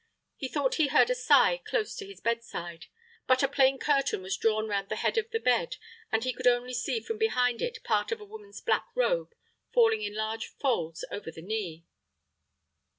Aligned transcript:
He 0.35 0.47
thought 0.47 0.73
he 0.81 0.87
heard 0.87 1.11
a 1.11 1.13
sigh 1.13 1.61
close 1.63 1.95
to 1.97 2.07
his 2.07 2.19
bedside; 2.21 2.87
but 3.27 3.43
a 3.43 3.47
plain 3.47 3.77
curtain 3.77 4.23
was 4.23 4.35
drawn 4.35 4.67
round 4.67 4.89
the 4.89 4.95
head 4.95 5.15
of 5.19 5.29
the 5.29 5.39
bed, 5.39 5.75
and 6.11 6.23
he 6.23 6.33
could 6.33 6.47
only 6.47 6.73
see 6.73 6.99
from 7.01 7.19
behind 7.19 7.61
it 7.61 7.83
part 7.83 8.11
of 8.11 8.19
a 8.19 8.25
woman's 8.25 8.61
black 8.61 8.87
robe 8.95 9.35
falling 9.71 10.01
in 10.01 10.15
large 10.15 10.47
folds 10.47 11.05
over 11.11 11.29
the 11.29 11.43
knee. 11.43 11.85